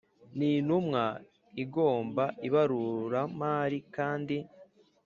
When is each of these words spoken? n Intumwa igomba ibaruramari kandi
n 0.37 0.39
Intumwa 0.51 1.03
igomba 1.63 2.23
ibaruramari 2.47 3.79
kandi 3.95 4.37